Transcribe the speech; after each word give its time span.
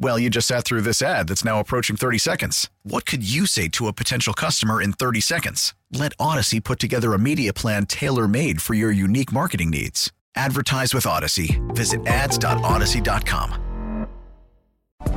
Well, 0.00 0.16
you 0.18 0.30
just 0.30 0.46
sat 0.46 0.64
through 0.64 0.82
this 0.82 1.02
ad 1.02 1.26
that's 1.28 1.44
now 1.44 1.58
approaching 1.58 1.96
30 1.96 2.18
seconds. 2.18 2.70
What 2.84 3.04
could 3.04 3.28
you 3.28 3.46
say 3.46 3.66
to 3.68 3.88
a 3.88 3.92
potential 3.92 4.32
customer 4.32 4.80
in 4.80 4.92
30 4.92 5.20
seconds? 5.20 5.74
Let 5.92 6.16
Audacy 6.18 6.62
put 6.62 6.78
together 6.78 7.14
a 7.14 7.18
media 7.18 7.52
plan 7.52 7.84
tailor 7.86 8.28
made 8.28 8.62
for 8.62 8.74
your 8.74 8.92
unique 8.92 9.32
marketing 9.32 9.70
needs. 9.70 10.12
Advertise 10.36 10.94
with 10.94 11.04
Audacy. 11.04 11.58
Visit 11.74 12.06
ads.audacy.com. 12.06 13.64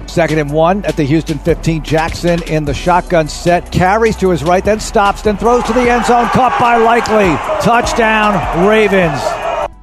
Second 0.08 0.40
and 0.40 0.52
one 0.52 0.84
at 0.86 0.98
the 0.98 1.04
Houston 1.04 1.38
15. 1.38 1.84
Jackson 1.84 2.42
in 2.44 2.66
the 2.66 2.74
shotgun 2.74 3.28
set, 3.28 3.72
carries 3.72 4.16
to 4.18 4.30
his 4.30 4.44
right, 4.44 4.66
then 4.66 4.80
stops, 4.80 5.22
then 5.22 5.38
throws 5.38 5.64
to 5.66 5.74
the 5.74 5.90
end 5.90 6.06
zone, 6.06 6.26
caught 6.30 6.60
by 6.60 6.78
Likely. 6.78 7.36
Touchdown, 7.64 8.68
Ravens. 8.68 9.22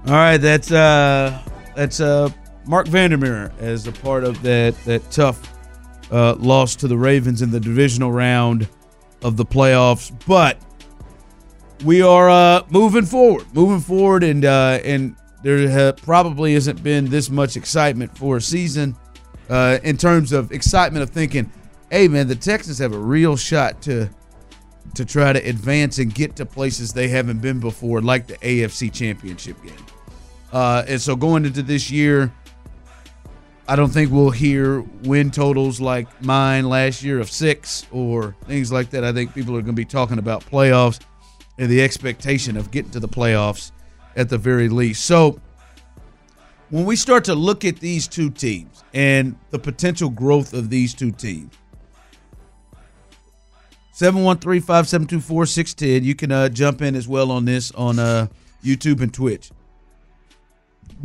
All 0.08 0.14
right, 0.14 0.38
that's 0.38 0.72
uh, 0.72 1.40
that's 1.76 2.00
uh, 2.00 2.30
Marc 2.68 2.86
Vandermeer 2.86 3.50
as 3.58 3.86
a 3.86 3.92
part 3.92 4.24
of 4.24 4.40
that 4.42 4.76
that 4.84 5.10
tough 5.10 5.40
uh, 6.12 6.34
loss 6.34 6.76
to 6.76 6.86
the 6.86 6.96
Ravens 6.96 7.40
in 7.40 7.50
the 7.50 7.58
divisional 7.58 8.12
round 8.12 8.68
of 9.22 9.38
the 9.38 9.44
playoffs. 9.44 10.12
But 10.26 10.58
we 11.82 12.02
are 12.02 12.28
uh, 12.28 12.62
moving 12.68 13.06
forward, 13.06 13.46
moving 13.54 13.80
forward, 13.80 14.22
and 14.22 14.44
uh, 14.44 14.80
and 14.84 15.16
there 15.42 15.70
ha- 15.70 15.92
probably 16.02 16.52
hasn't 16.52 16.82
been 16.82 17.06
this 17.06 17.30
much 17.30 17.56
excitement 17.56 18.16
for 18.16 18.36
a 18.36 18.40
season 18.40 18.94
uh, 19.48 19.78
in 19.82 19.96
terms 19.96 20.32
of 20.32 20.52
excitement 20.52 21.02
of 21.02 21.08
thinking, 21.08 21.50
hey 21.90 22.06
man, 22.06 22.28
the 22.28 22.36
Texans 22.36 22.78
have 22.78 22.92
a 22.92 22.98
real 22.98 23.34
shot 23.34 23.80
to 23.82 24.10
to 24.94 25.06
try 25.06 25.32
to 25.32 25.38
advance 25.40 25.98
and 25.98 26.14
get 26.14 26.36
to 26.36 26.44
places 26.44 26.92
they 26.92 27.08
haven't 27.08 27.40
been 27.40 27.60
before, 27.60 28.02
like 28.02 28.26
the 28.26 28.34
AFC 28.38 28.92
Championship 28.92 29.62
game. 29.62 29.86
Uh, 30.52 30.84
and 30.86 31.00
so 31.00 31.14
going 31.14 31.44
into 31.44 31.62
this 31.62 31.90
year, 31.90 32.32
I 33.68 33.76
don't 33.76 33.90
think 33.90 34.10
we'll 34.10 34.30
hear 34.30 34.80
win 35.02 35.30
totals 35.30 35.78
like 35.78 36.08
mine 36.22 36.68
last 36.68 37.02
year 37.02 37.20
of 37.20 37.30
six 37.30 37.86
or 37.92 38.34
things 38.46 38.72
like 38.72 38.88
that. 38.90 39.04
I 39.04 39.12
think 39.12 39.34
people 39.34 39.54
are 39.54 39.60
going 39.60 39.74
to 39.74 39.80
be 39.80 39.84
talking 39.84 40.18
about 40.18 40.42
playoffs 40.42 41.00
and 41.58 41.68
the 41.68 41.82
expectation 41.82 42.56
of 42.56 42.70
getting 42.70 42.90
to 42.92 43.00
the 43.00 43.08
playoffs 43.08 43.72
at 44.16 44.30
the 44.30 44.38
very 44.38 44.70
least. 44.70 45.04
So 45.04 45.38
when 46.70 46.86
we 46.86 46.96
start 46.96 47.24
to 47.24 47.34
look 47.34 47.66
at 47.66 47.76
these 47.76 48.08
two 48.08 48.30
teams 48.30 48.82
and 48.94 49.36
the 49.50 49.58
potential 49.58 50.08
growth 50.08 50.54
of 50.54 50.70
these 50.70 50.94
two 50.94 51.12
teams, 51.12 51.52
713-572-4610. 53.98 56.04
You 56.04 56.14
can 56.14 56.30
uh, 56.30 56.48
jump 56.48 56.80
in 56.82 56.94
as 56.94 57.08
well 57.08 57.32
on 57.32 57.46
this 57.46 57.72
on 57.72 57.98
uh, 57.98 58.28
YouTube 58.62 59.00
and 59.00 59.12
Twitch. 59.12 59.50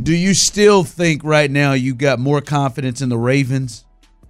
Do 0.02 0.14
you 0.14 0.34
still 0.34 0.84
think 0.84 1.22
right 1.24 1.50
now 1.50 1.72
you 1.72 1.94
got 1.94 2.18
more 2.18 2.40
confidence 2.40 3.00
in 3.00 3.08
the 3.08 3.18
Ravens 3.18 3.84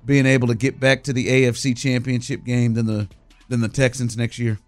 being 0.05 0.27
able 0.27 0.49
to 0.49 0.55
get 0.55 0.79
back 0.79 1.05
to 1.05 1.13
the 1.13 1.27
AFC 1.27 1.77
Championship 1.77 2.45
game 2.45 2.75
than 2.75 2.87
the 2.87 3.09
than 3.49 3.61
the 3.61 3.69
Texans 3.69 4.17
next 4.17 4.39
year? 4.39 4.59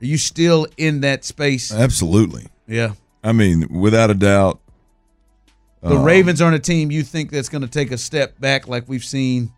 Are 0.00 0.06
you 0.06 0.18
still 0.18 0.66
in 0.76 1.00
that 1.00 1.24
space? 1.24 1.72
Absolutely. 1.72 2.46
Yeah. 2.66 2.92
I 3.22 3.32
mean, 3.32 3.66
without 3.70 4.10
a 4.10 4.14
doubt. 4.14 4.60
The 5.82 5.96
um, 5.96 6.04
Ravens 6.04 6.40
aren't 6.42 6.56
a 6.56 6.60
team 6.60 6.90
you 6.90 7.02
think 7.02 7.30
that's 7.30 7.48
going 7.48 7.62
to 7.62 7.68
take 7.68 7.92
a 7.92 7.98
step 7.98 8.38
back 8.40 8.66
like 8.68 8.88
we've 8.88 9.04
seen. 9.04 9.52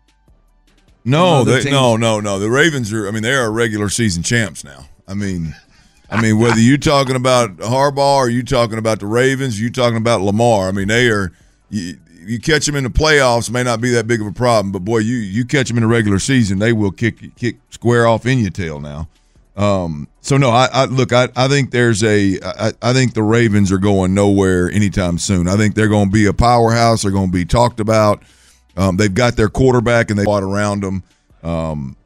No, 1.03 1.43
they, 1.43 1.69
no, 1.69 1.97
no, 1.97 2.19
no. 2.19 2.39
The 2.39 2.49
Ravens 2.49 2.93
are. 2.93 3.07
I 3.07 3.11
mean, 3.11 3.23
they 3.23 3.33
are 3.33 3.51
regular 3.51 3.89
season 3.89 4.21
champs 4.21 4.63
now. 4.63 4.87
I 5.07 5.13
mean, 5.13 5.55
I 6.11 6.21
mean, 6.21 6.39
whether 6.39 6.59
you're 6.59 6.77
talking 6.77 7.15
about 7.15 7.57
Harbaugh 7.57 8.17
or 8.17 8.29
you 8.29 8.43
talking 8.43 8.77
about 8.77 8.99
the 8.99 9.05
Ravens, 9.05 9.59
you 9.59 9.69
talking 9.69 9.97
about 9.97 10.21
Lamar. 10.21 10.67
I 10.67 10.71
mean, 10.71 10.87
they 10.87 11.09
are. 11.09 11.31
You, 11.69 11.97
you 12.25 12.39
catch 12.39 12.65
them 12.65 12.75
in 12.75 12.83
the 12.83 12.89
playoffs 12.89 13.49
may 13.49 13.63
not 13.63 13.81
be 13.81 13.89
that 13.91 14.07
big 14.07 14.21
of 14.21 14.27
a 14.27 14.31
problem, 14.31 14.71
but 14.71 14.79
boy, 14.79 14.99
you 14.99 15.15
you 15.15 15.45
catch 15.45 15.67
them 15.67 15.77
in 15.77 15.81
the 15.81 15.87
regular 15.87 16.19
season, 16.19 16.59
they 16.59 16.73
will 16.73 16.91
kick 16.91 17.35
kick 17.35 17.57
square 17.69 18.05
off 18.05 18.25
in 18.25 18.39
your 18.39 18.51
tail 18.51 18.79
now. 18.79 19.07
Um, 19.55 20.07
so 20.21 20.37
no, 20.37 20.51
I, 20.51 20.69
I 20.71 20.85
look, 20.85 21.11
I, 21.11 21.27
I 21.35 21.47
think 21.49 21.71
there's 21.71 22.01
a, 22.03 22.39
I, 22.41 22.71
I 22.81 22.93
think 22.93 23.13
the 23.13 23.23
Ravens 23.23 23.71
are 23.71 23.77
going 23.77 24.13
nowhere 24.13 24.71
anytime 24.71 25.17
soon. 25.17 25.49
I 25.49 25.57
think 25.57 25.75
they're 25.75 25.89
going 25.89 26.07
to 26.07 26.13
be 26.13 26.27
a 26.27 26.33
powerhouse. 26.33 27.01
They're 27.01 27.11
going 27.11 27.27
to 27.27 27.33
be 27.33 27.43
talked 27.45 27.81
about. 27.81 28.23
Um, 28.77 28.95
they've 28.95 29.13
got 29.13 29.35
their 29.35 29.49
quarterback 29.49 30.09
and 30.11 30.17
they 30.17 30.23
fought 30.23 30.43
around 30.43 30.83
them. 30.83 31.03
Um, 31.43 31.97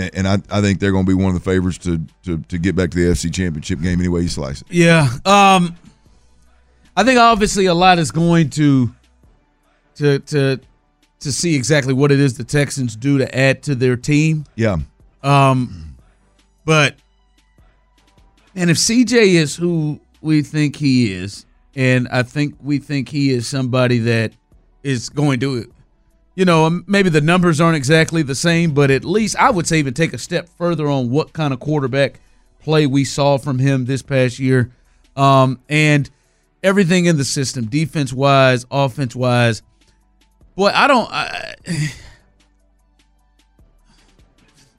and, 0.00 0.10
and 0.14 0.28
I, 0.28 0.58
I 0.58 0.60
think 0.60 0.80
they're 0.80 0.92
going 0.92 1.04
to 1.04 1.08
be 1.08 1.14
one 1.14 1.34
of 1.34 1.42
the 1.42 1.50
favorites 1.50 1.78
to, 1.78 2.00
to 2.24 2.38
to 2.38 2.58
get 2.58 2.74
back 2.74 2.90
to 2.90 2.96
the 2.96 3.12
FC 3.12 3.32
Championship 3.32 3.80
game 3.80 3.98
anyway 3.98 4.22
you 4.22 4.28
slice 4.28 4.62
it. 4.62 4.68
Yeah. 4.70 5.08
Um 5.24 5.76
I 6.96 7.04
think 7.04 7.18
obviously 7.18 7.66
a 7.66 7.74
lot 7.74 7.98
is 7.98 8.10
going 8.10 8.50
to 8.50 8.90
to 9.96 10.18
to 10.20 10.60
to 11.20 11.32
see 11.32 11.54
exactly 11.54 11.92
what 11.92 12.10
it 12.10 12.18
is 12.18 12.36
the 12.36 12.44
Texans 12.44 12.96
do 12.96 13.18
to 13.18 13.36
add 13.36 13.62
to 13.64 13.74
their 13.74 13.96
team. 13.96 14.44
Yeah. 14.56 14.78
Um 15.22 15.96
but 16.64 16.96
and 18.54 18.70
if 18.70 18.76
CJ 18.78 19.34
is 19.34 19.56
who 19.56 20.00
we 20.20 20.42
think 20.42 20.76
he 20.76 21.12
is, 21.12 21.46
and 21.76 22.08
I 22.08 22.22
think 22.22 22.56
we 22.62 22.78
think 22.78 23.08
he 23.08 23.30
is 23.30 23.46
somebody 23.46 23.98
that 23.98 24.32
is 24.82 25.08
going 25.08 25.40
to 25.40 25.72
you 26.40 26.46
know, 26.46 26.64
um, 26.64 26.84
maybe 26.86 27.10
the 27.10 27.20
numbers 27.20 27.60
aren't 27.60 27.76
exactly 27.76 28.22
the 28.22 28.34
same, 28.34 28.72
but 28.72 28.90
at 28.90 29.04
least 29.04 29.36
I 29.36 29.50
would 29.50 29.66
say 29.66 29.78
even 29.78 29.92
take 29.92 30.14
a 30.14 30.18
step 30.18 30.48
further 30.48 30.88
on 30.88 31.10
what 31.10 31.34
kind 31.34 31.52
of 31.52 31.60
quarterback 31.60 32.18
play 32.60 32.86
we 32.86 33.04
saw 33.04 33.36
from 33.36 33.58
him 33.58 33.84
this 33.84 34.00
past 34.00 34.38
year. 34.38 34.72
Um, 35.14 35.60
and 35.68 36.08
everything 36.62 37.04
in 37.04 37.18
the 37.18 37.26
system, 37.26 37.66
defense 37.66 38.10
wise, 38.10 38.64
offense 38.70 39.14
wise. 39.14 39.60
Boy, 40.54 40.70
I 40.74 40.86
don't. 40.86 41.10
I, 41.12 41.56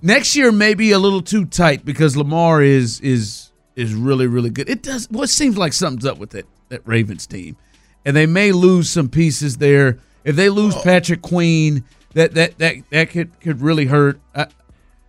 next 0.01 0.35
year 0.35 0.51
may 0.51 0.73
be 0.73 0.93
a 0.93 0.97
little 0.97 1.21
too 1.21 1.45
tight 1.45 1.85
because 1.85 2.17
Lamar 2.17 2.63
is 2.63 2.99
is 3.01 3.51
is 3.75 3.93
really 3.93 4.25
really 4.25 4.49
good. 4.49 4.67
It 4.67 4.81
does. 4.81 5.07
Well, 5.11 5.27
seems 5.27 5.59
like 5.59 5.73
something's 5.73 6.07
up 6.07 6.17
with 6.17 6.31
that 6.31 6.47
that 6.69 6.81
Ravens 6.87 7.27
team, 7.27 7.55
and 8.03 8.15
they 8.15 8.25
may 8.25 8.51
lose 8.51 8.89
some 8.89 9.09
pieces 9.09 9.57
there. 9.57 9.99
If 10.23 10.35
they 10.35 10.49
lose 10.49 10.75
oh. 10.75 10.81
Patrick 10.83 11.21
Queen, 11.21 11.83
that 12.13 12.33
that 12.35 12.57
that 12.59 12.75
that 12.91 13.09
could 13.09 13.39
could 13.39 13.61
really 13.61 13.85
hurt. 13.85 14.19
I, 14.35 14.47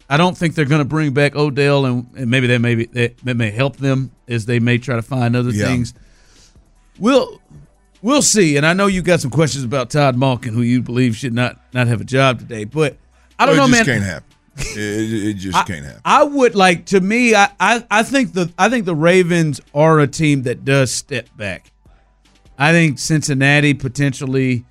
I 0.08 0.16
don't 0.18 0.36
think 0.36 0.54
they're 0.54 0.64
going 0.66 0.80
to 0.80 0.84
bring 0.86 1.12
back 1.14 1.34
Odell, 1.36 1.86
and, 1.86 2.06
and 2.16 2.30
maybe 2.30 2.46
that 2.48 2.58
may 2.58 2.74
be, 2.74 2.84
that, 2.86 3.24
may 3.36 3.50
help 3.50 3.76
them 3.78 4.10
as 4.28 4.44
they 4.44 4.60
may 4.60 4.76
try 4.76 4.96
to 4.96 5.00
find 5.02 5.34
other 5.34 5.50
Yeah. 5.50 5.66
things. 5.66 5.94
We'll 6.98 7.40
we'll 8.02 8.22
see. 8.22 8.56
And 8.56 8.66
I 8.66 8.72
know 8.74 8.86
you 8.88 9.00
got 9.02 9.20
some 9.20 9.30
questions 9.30 9.64
about 9.64 9.90
Todd 9.90 10.16
Monken, 10.16 10.50
who 10.50 10.62
you 10.62 10.82
believe 10.82 11.16
should 11.16 11.32
not 11.32 11.58
not 11.72 11.86
have 11.86 12.00
a 12.00 12.04
job 12.04 12.40
today, 12.40 12.64
but 12.64 12.96
I 13.38 13.46
don't 13.46 13.56
Well, 13.56 13.68
know, 13.68 13.74
just 13.74 13.86
man. 13.86 13.96
can't 14.00 14.04
happen. 14.10 14.28
It, 14.76 15.28
it- 15.28 15.34
just 15.34 15.56
can't 15.66 15.84
happen. 15.84 16.00
I 16.04 16.24
would 16.24 16.54
like 16.54 16.86
to 16.86 17.00
me. 17.00 17.34
I, 17.34 17.48
I 17.58 17.84
I 17.90 18.02
think 18.02 18.34
the 18.34 18.52
I 18.58 18.68
think 18.68 18.84
the 18.84 18.94
Ravens 18.96 19.60
are 19.74 19.98
a 20.00 20.06
team 20.06 20.42
that 20.42 20.64
does 20.64 20.92
step 20.92 21.28
back. 21.36 21.72
I 22.58 22.72
think 22.72 22.98
Cincinnati 22.98 23.72
potentially 23.72 24.66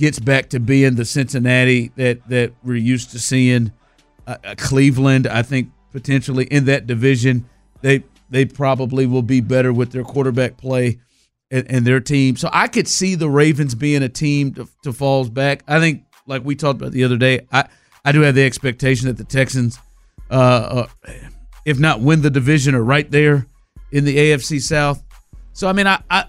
gets 0.00 0.18
back 0.18 0.48
to 0.48 0.58
being 0.58 0.94
the 0.94 1.04
Cincinnati 1.04 1.92
that 1.96 2.26
that 2.28 2.52
we're 2.64 2.74
used 2.74 3.10
to 3.12 3.20
seeing. 3.20 3.70
Uh, 4.26 4.36
uh, 4.44 4.54
Cleveland, 4.56 5.26
I 5.26 5.42
think 5.42 5.70
potentially 5.92 6.44
in 6.46 6.64
that 6.64 6.86
division, 6.86 7.48
they 7.82 8.04
they 8.30 8.46
probably 8.46 9.06
will 9.06 9.22
be 9.22 9.40
better 9.40 9.72
with 9.72 9.92
their 9.92 10.04
quarterback 10.04 10.56
play 10.56 10.98
and, 11.50 11.70
and 11.70 11.86
their 11.86 12.00
team. 12.00 12.36
So 12.36 12.48
I 12.52 12.68
could 12.68 12.88
see 12.88 13.14
the 13.14 13.28
Ravens 13.28 13.74
being 13.74 14.02
a 14.02 14.08
team 14.08 14.54
to, 14.54 14.68
to 14.84 14.92
falls 14.92 15.28
back. 15.28 15.62
I 15.68 15.80
think, 15.80 16.04
like 16.26 16.44
we 16.44 16.54
talked 16.54 16.80
about 16.80 16.92
the 16.92 17.04
other 17.04 17.18
day, 17.18 17.46
I 17.52 17.68
I 18.04 18.12
do 18.12 18.22
have 18.22 18.34
the 18.34 18.44
expectation 18.44 19.08
that 19.08 19.18
the 19.18 19.24
Texans, 19.24 19.78
uh, 20.30 20.86
uh, 21.04 21.12
if 21.66 21.78
not 21.78 22.00
win 22.00 22.22
the 22.22 22.30
division, 22.30 22.74
are 22.74 22.84
right 22.84 23.10
there 23.10 23.46
in 23.92 24.04
the 24.06 24.16
AFC 24.16 24.62
South. 24.62 25.02
So 25.52 25.68
I 25.68 25.74
mean, 25.74 25.86
I 25.86 26.02
I, 26.08 26.24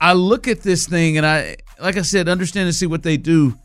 I 0.00 0.12
look 0.14 0.48
at 0.48 0.62
this 0.62 0.88
thing 0.88 1.16
and 1.16 1.24
I 1.26 1.56
like 1.80 1.96
I 1.96 2.02
said, 2.02 2.28
understand 2.28 2.66
and 2.66 2.74
see 2.74 2.86
what 2.86 3.02
they 3.02 3.16
do. 3.16 3.56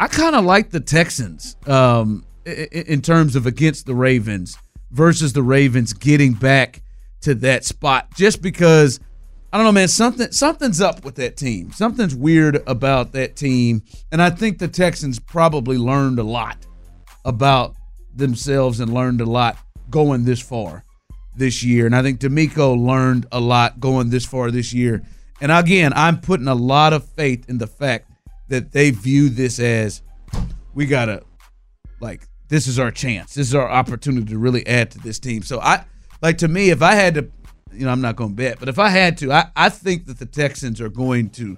I 0.00 0.06
kind 0.06 0.34
of 0.34 0.44
like 0.44 0.70
the 0.70 0.80
Texans 0.80 1.56
um, 1.66 2.24
in 2.44 3.02
terms 3.02 3.36
of 3.36 3.46
against 3.46 3.86
the 3.86 3.94
Ravens 3.94 4.56
versus 4.90 5.32
the 5.32 5.42
Ravens 5.42 5.92
getting 5.92 6.34
back 6.34 6.82
to 7.22 7.34
that 7.34 7.64
spot 7.64 8.14
just 8.14 8.40
because 8.40 9.00
I 9.52 9.56
don't 9.56 9.64
know, 9.64 9.72
man. 9.72 9.88
Something 9.88 10.30
something's 10.30 10.80
up 10.80 11.04
with 11.04 11.14
that 11.16 11.36
team. 11.36 11.72
Something's 11.72 12.14
weird 12.14 12.62
about 12.66 13.12
that 13.12 13.34
team, 13.34 13.82
and 14.12 14.20
I 14.20 14.30
think 14.30 14.58
the 14.58 14.68
Texans 14.68 15.18
probably 15.18 15.78
learned 15.78 16.18
a 16.18 16.24
lot 16.24 16.66
about 17.24 17.74
themselves 18.14 18.78
and 18.80 18.92
learned 18.92 19.20
a 19.20 19.26
lot 19.26 19.56
going 19.90 20.24
this 20.24 20.40
far 20.40 20.84
this 21.34 21.62
year. 21.62 21.86
And 21.86 21.96
I 21.96 22.02
think 22.02 22.20
DeMeco 22.20 22.78
learned 22.78 23.26
a 23.32 23.40
lot 23.40 23.80
going 23.80 24.10
this 24.10 24.26
far 24.26 24.50
this 24.50 24.74
year. 24.74 25.02
And 25.40 25.52
again, 25.52 25.92
I'm 25.94 26.20
putting 26.20 26.48
a 26.48 26.54
lot 26.54 26.92
of 26.92 27.04
faith 27.04 27.48
in 27.48 27.58
the 27.58 27.66
fact 27.66 28.10
that 28.48 28.72
they 28.72 28.90
view 28.90 29.28
this 29.28 29.58
as 29.58 30.02
we 30.74 30.86
gotta 30.86 31.22
like 32.00 32.26
this 32.48 32.66
is 32.66 32.78
our 32.78 32.90
chance. 32.90 33.34
This 33.34 33.48
is 33.48 33.54
our 33.54 33.68
opportunity 33.68 34.26
to 34.32 34.38
really 34.38 34.66
add 34.66 34.90
to 34.92 34.98
this 34.98 35.18
team. 35.18 35.42
So 35.42 35.60
I 35.60 35.84
like 36.22 36.38
to 36.38 36.48
me, 36.48 36.70
if 36.70 36.82
I 36.82 36.94
had 36.94 37.14
to 37.14 37.30
you 37.72 37.84
know, 37.84 37.92
I'm 37.92 38.00
not 38.00 38.16
to 38.16 38.28
bet, 38.28 38.58
but 38.58 38.68
if 38.68 38.78
I 38.78 38.88
had 38.88 39.18
to, 39.18 39.32
I, 39.32 39.50
I 39.54 39.68
think 39.68 40.06
that 40.06 40.18
the 40.18 40.26
Texans 40.26 40.80
are 40.80 40.88
going 40.88 41.30
to 41.30 41.56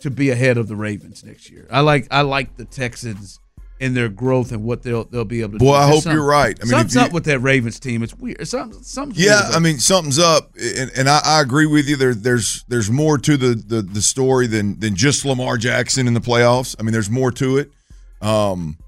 to 0.00 0.10
be 0.10 0.30
ahead 0.30 0.58
of 0.58 0.68
the 0.68 0.76
Ravens 0.76 1.24
next 1.24 1.50
year. 1.50 1.66
I 1.70 1.80
like 1.80 2.06
I 2.10 2.22
like 2.22 2.56
the 2.56 2.64
Texans 2.64 3.40
and 3.80 3.96
their 3.96 4.08
growth 4.08 4.50
and 4.52 4.64
what 4.64 4.82
they'll 4.82 5.04
they'll 5.04 5.24
be 5.24 5.40
able 5.40 5.52
to 5.52 5.58
Boy, 5.58 5.66
do. 5.66 5.72
I 5.74 5.90
There's 5.90 6.04
hope 6.04 6.12
you're 6.12 6.24
right. 6.24 6.58
I 6.60 6.64
mean, 6.64 6.70
something's 6.70 6.94
you- 6.96 7.00
up 7.00 7.12
with 7.12 7.24
that 7.24 7.38
Ravens 7.40 7.78
team. 7.78 8.02
It's 8.02 8.14
weird. 8.14 8.46
Something, 8.48 8.82
something's 8.82 9.24
Yeah, 9.24 9.50
I 9.52 9.58
mean 9.58 9.78
something's 9.78 10.18
up, 10.18 10.50
and, 10.56 10.90
and 10.96 11.08
I, 11.08 11.20
I 11.24 11.40
agree 11.40 11.66
with 11.66 11.86
you. 11.88 11.96
There, 11.96 12.14
there's 12.14 12.64
there's 12.68 12.90
more 12.90 13.18
to 13.18 13.36
the, 13.36 13.54
the 13.54 13.82
the 13.82 14.02
story 14.02 14.46
than 14.46 14.78
than 14.80 14.94
just 14.96 15.24
Lamar 15.24 15.56
Jackson 15.58 16.06
in 16.08 16.14
the 16.14 16.20
playoffs. 16.20 16.74
I 16.78 16.82
mean, 16.82 16.92
there's 16.92 17.10
more 17.10 17.30
to 17.32 17.58
it. 17.58 17.70
Um, 18.20 18.78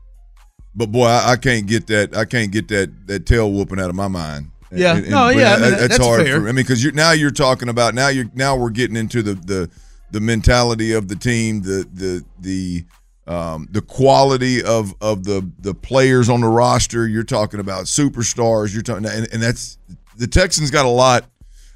but 0.74 0.90
boy, 0.92 1.06
I, 1.06 1.32
I 1.32 1.36
can't 1.36 1.66
get 1.66 1.86
that. 1.88 2.16
I 2.16 2.24
can't 2.24 2.50
get 2.52 2.68
that 2.68 3.06
that 3.06 3.26
tail 3.26 3.50
whooping 3.52 3.78
out 3.80 3.90
of 3.90 3.96
my 3.96 4.08
mind. 4.08 4.50
Yeah. 4.72 4.96
And- 4.96 5.10
No, 5.10 5.28
yeah, 5.30 5.54
I 5.54 5.60
mean, 5.60 5.70
that's, 5.72 5.88
that's 5.88 6.04
hard. 6.04 6.22
fair. 6.26 6.40
For, 6.40 6.48
I 6.48 6.52
mean, 6.52 6.64
because 6.64 6.82
you're 6.82 6.92
now 6.92 7.12
you're 7.12 7.30
talking 7.30 7.68
about 7.68 7.94
now 7.94 8.08
you're 8.08 8.30
now 8.34 8.56
we're 8.56 8.70
getting 8.70 8.96
into 8.96 9.22
the 9.22 9.34
the 9.34 9.70
the 10.12 10.20
mentality 10.20 10.92
of 10.92 11.08
the 11.08 11.16
team, 11.16 11.62
the 11.62 11.86
the 11.92 12.24
the 12.40 12.84
um, 13.30 13.68
the 13.70 13.80
quality 13.80 14.62
of 14.62 14.92
of 15.00 15.22
the 15.24 15.48
the 15.60 15.72
players 15.72 16.28
on 16.28 16.40
the 16.40 16.48
roster. 16.48 17.06
You're 17.06 17.22
talking 17.22 17.60
about 17.60 17.84
superstars. 17.84 18.72
You're 18.74 18.82
talking, 18.82 19.06
and, 19.06 19.28
and 19.32 19.40
that's 19.40 19.78
the 20.16 20.26
Texans 20.26 20.70
got 20.72 20.84
a 20.84 20.88
lot. 20.88 21.24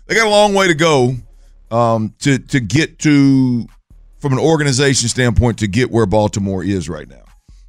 They 0.06 0.16
got 0.16 0.26
a 0.26 0.30
long 0.30 0.52
way 0.52 0.66
to 0.66 0.74
go 0.74 1.14
um, 1.70 2.12
to 2.20 2.38
to 2.38 2.58
get 2.58 2.98
to 3.00 3.66
from 4.18 4.32
an 4.32 4.40
organization 4.40 5.08
standpoint 5.08 5.58
to 5.60 5.68
get 5.68 5.92
where 5.92 6.06
Baltimore 6.06 6.64
is 6.64 6.88
right 6.88 7.06
now. 7.08 7.22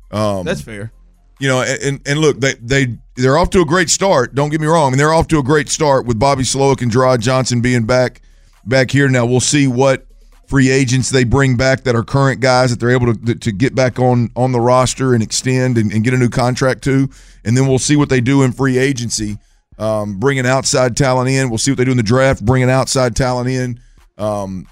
Um, 0.10 0.46
That's 0.46 0.62
fair. 0.62 0.92
you 1.40 1.48
know, 1.48 1.62
and 1.62 2.02
and 2.08 2.20
look, 2.20 2.40
they 2.40 2.56
they 2.56 2.98
they're 3.16 3.38
off 3.38 3.52
to 3.52 3.62
a 3.62 3.66
great 3.66 3.92
start. 3.92 4.34
Don't 4.34 4.50
get 4.50 4.62
me 4.62 4.68
wrong. 4.68 4.88
I 4.88 4.90
mean, 4.90 4.98
they're 4.98 5.14
off 5.14 5.28
to 5.28 5.38
a 5.38 5.44
great 5.44 5.70
start 5.70 6.08
with 6.08 6.18
Bobby 6.18 6.44
Slowik 6.44 6.82
and 6.82 6.92
Jerrod 6.92 7.20
Johnson 7.20 7.62
being 7.62 7.86
back 7.86 8.22
back 8.66 8.90
here. 8.90 9.08
Now 9.10 9.28
we'll 9.28 9.40
see 9.40 9.68
what 9.68 10.08
free 10.48 10.70
agents 10.70 11.10
they 11.10 11.24
bring 11.24 11.58
back 11.58 11.84
that 11.84 11.96
are 11.96 12.04
current 12.04 12.40
guys 12.40 12.72
that 12.72 12.80
they're 12.80 12.92
able 12.92 13.14
to 13.14 13.36
to 13.36 13.52
get 13.52 13.76
back 13.76 14.00
on 14.00 14.30
on 14.36 14.52
the 14.52 14.60
roster 14.60 15.14
and 15.14 15.24
extend 15.24 15.78
and, 15.78 15.92
and 15.92 16.04
get 16.04 16.14
a 16.14 16.18
new 16.18 16.30
contract 16.30 16.84
to, 16.84 17.10
and 17.44 17.58
then 17.58 17.68
we'll 17.68 17.80
see 17.80 17.96
what 17.96 18.10
they 18.10 18.22
do 18.22 18.44
in 18.44 18.52
free 18.52 18.78
agency, 18.78 19.38
um, 19.78 20.18
bringing 20.20 20.46
outside 20.46 20.96
talent 20.96 21.30
in. 21.30 21.50
We'll 21.50 21.58
see 21.58 21.72
what 21.72 21.78
they 21.78 21.86
do 21.86 21.92
in 21.92 21.98
the 21.98 22.04
draft, 22.04 22.46
bringing 22.46 22.70
outside 22.70 23.16
talent 23.16 23.50
in, 23.50 23.80
um, 24.18 24.68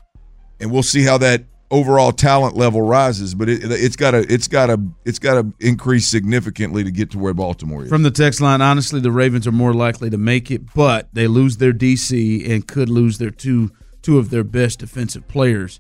and 0.60 0.72
we'll 0.72 0.84
see 0.84 1.04
how 1.04 1.18
that 1.20 1.46
overall 1.72 2.12
talent 2.12 2.56
level 2.56 2.82
rises. 2.82 3.34
But 3.34 3.50
it, 3.50 3.60
it's 3.64 3.96
got 3.96 4.12
to 4.12 4.20
it's 4.32 4.48
got 4.48 4.68
to 4.68 4.80
it's 5.06 5.20
got 5.20 5.42
to 5.42 5.54
increase 5.60 6.08
significantly 6.08 6.84
to 6.84 6.92
get 6.92 7.12
to 7.12 7.20
where 7.20 7.34
Baltimore 7.34 7.84
is. 7.84 7.90
From 7.90 8.04
the 8.04 8.12
text 8.12 8.40
line, 8.40 8.62
honestly, 8.62 9.00
the 9.00 9.12
Ravens 9.12 9.48
are 9.48 9.52
more 9.52 9.74
likely 9.74 10.10
to 10.10 10.18
make 10.18 10.52
it, 10.52 10.74
but 10.74 11.10
they 11.14 11.28
lose 11.28 11.58
their 11.58 11.74
DC 11.74 12.50
and 12.50 12.68
could 12.68 12.90
lose 12.90 13.18
their 13.18 13.32
two 13.32 13.72
two 14.04 14.20
of 14.20 14.30
their 14.30 14.44
best 14.44 14.80
defensive 14.80 15.28
players 15.28 15.80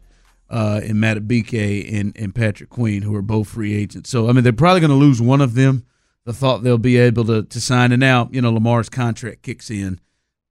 uh, 0.49 0.81
in 0.83 0.97
Madubuike 0.97 1.93
and, 1.93 2.17
and 2.17 2.33
Patrick 2.33 2.69
Queen, 2.69 3.03
who 3.03 3.13
are 3.15 3.21
both 3.21 3.49
free 3.49 3.75
agents. 3.75 4.09
So, 4.09 4.29
I 4.29 4.31
mean, 4.31 4.43
they're 4.43 4.53
probably 4.53 4.79
going 4.79 4.89
to 4.89 4.95
lose 4.95 5.21
one 5.21 5.41
of 5.41 5.53
them. 5.53 5.85
The 6.25 6.33
thought 6.33 6.63
they'll 6.63 6.77
be 6.77 6.97
able 6.97 7.25
to, 7.25 7.43
to 7.43 7.61
sign, 7.61 7.91
and 7.91 7.99
now 7.99 8.29
you 8.31 8.41
know 8.41 8.49
Lamar's 8.49 8.87
contract 8.87 9.41
kicks 9.41 9.69
in, 9.69 9.99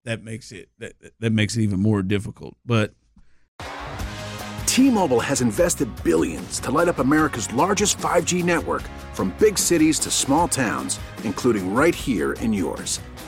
that 0.04 0.22
makes 0.22 0.52
it 0.52 0.68
that 0.78 0.92
that 1.18 1.32
makes 1.32 1.56
it 1.56 1.62
even 1.62 1.80
more 1.80 2.02
difficult. 2.02 2.56
But 2.66 2.92
T-Mobile 4.66 5.20
has 5.20 5.40
invested 5.40 5.88
billions 6.04 6.60
to 6.60 6.70
light 6.70 6.88
up 6.88 6.98
America's 6.98 7.50
largest 7.52 7.96
5G 7.98 8.44
network 8.44 8.82
from 9.14 9.34
big 9.38 9.58
cities 9.58 9.98
to 10.00 10.10
small 10.10 10.46
towns, 10.46 11.00
including 11.24 11.72
right 11.72 11.94
here 11.94 12.32
in 12.34 12.52
yours. 12.52 13.00